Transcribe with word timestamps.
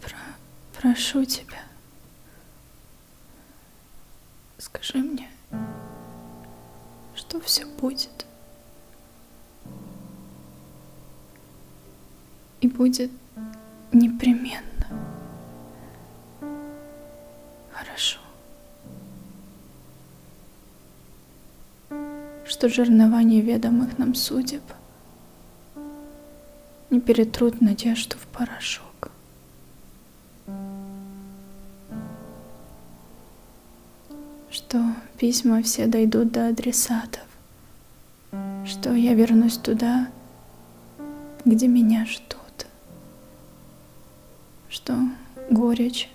про- 0.00 0.80
прошу 0.80 1.24
тебя, 1.24 1.62
скажи 4.58 4.98
мне, 4.98 5.28
что 7.14 7.40
все 7.40 7.66
будет. 7.66 8.26
И 12.60 12.66
будет 12.66 13.12
непременно. 13.92 14.64
Хорошо. 17.72 18.18
Что 22.44 22.68
жернова 22.68 23.20
неведомых 23.22 23.96
нам 23.98 24.16
судеб 24.16 24.62
не 26.90 27.00
перетрут 27.00 27.60
надежду 27.60 28.16
в 28.18 28.26
порошок. 28.26 28.87
Что 34.50 34.82
письма 35.18 35.62
все 35.62 35.86
дойдут 35.86 36.32
до 36.32 36.48
адресатов. 36.48 37.22
Что 38.64 38.94
я 38.94 39.14
вернусь 39.14 39.58
туда, 39.58 40.08
где 41.44 41.68
меня 41.68 42.06
ждут. 42.06 42.66
Что 44.70 44.94
горечь, 45.50 46.10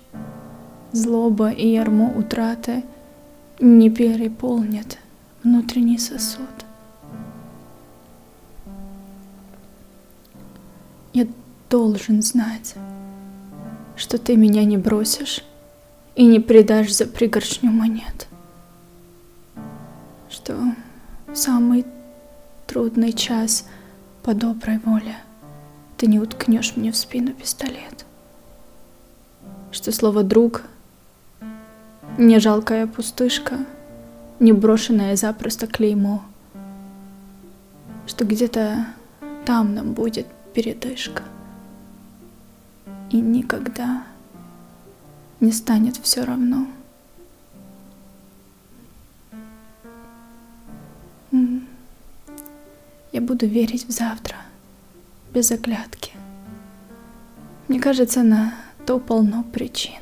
злоба 0.91 1.51
и 1.51 1.67
ярмо 1.67 2.11
утраты 2.15 2.83
не 3.59 3.89
переполнят 3.89 4.97
внутренний 5.43 5.97
сосуд. 5.99 6.47
Я 11.13 11.27
должен 11.69 12.23
знать, 12.23 12.73
что 13.95 14.17
ты 14.17 14.35
меня 14.35 14.65
не 14.65 14.77
бросишь 14.77 15.43
и 16.15 16.25
не 16.25 16.39
предашь 16.39 16.93
за 16.93 17.05
пригоршню 17.05 17.71
монет. 17.71 18.27
Что 20.29 20.57
в 21.27 21.35
самый 21.35 21.85
трудный 22.67 23.13
час 23.13 23.67
по 24.23 24.33
доброй 24.33 24.79
воле 24.79 25.15
ты 25.97 26.07
не 26.07 26.19
уткнешь 26.19 26.75
мне 26.75 26.91
в 26.91 26.97
спину 26.97 27.33
пистолет. 27.33 28.05
Что 29.71 29.91
слово 29.91 30.23
«друг» 30.23 30.63
не 32.17 32.39
жалкая 32.39 32.85
пустышка, 32.85 33.65
не 34.39 34.53
брошенное 34.53 35.15
запросто 35.15 35.65
клеймо, 35.65 36.23
что 38.05 38.25
где-то 38.25 38.85
там 39.45 39.73
нам 39.73 39.93
будет 39.93 40.27
передышка. 40.53 41.23
И 43.09 43.17
никогда 43.17 44.03
не 45.43 45.51
станет 45.51 45.97
все 45.97 46.23
равно. 46.23 46.67
Я 53.11 53.21
буду 53.21 53.45
верить 53.45 53.85
в 53.85 53.91
завтра, 53.91 54.37
без 55.33 55.51
оглядки. 55.51 56.13
Мне 57.67 57.81
кажется, 57.81 58.23
на 58.23 58.53
то 58.85 58.99
полно 58.99 59.43
причин. 59.43 60.01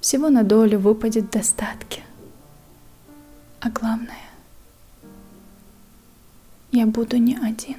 Всего 0.00 0.28
на 0.28 0.42
долю 0.42 0.80
выпадет 0.80 1.30
достатки. 1.30 2.02
А 3.60 3.70
главное, 3.70 4.28
я 6.72 6.86
буду 6.86 7.16
не 7.16 7.36
один. 7.36 7.78